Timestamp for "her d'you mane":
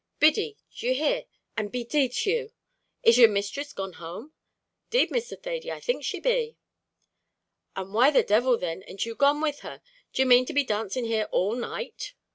9.59-10.47